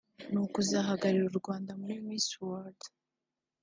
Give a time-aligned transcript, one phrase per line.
[0.31, 2.79] “ni ukuzahagararira u Rwanda muri Miss World”